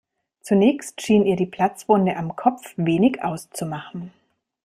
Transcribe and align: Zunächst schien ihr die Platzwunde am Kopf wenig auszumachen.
Zunächst 0.41 1.03
schien 1.03 1.27
ihr 1.27 1.35
die 1.35 1.45
Platzwunde 1.45 2.15
am 2.15 2.35
Kopf 2.35 2.73
wenig 2.75 3.23
auszumachen. 3.23 4.11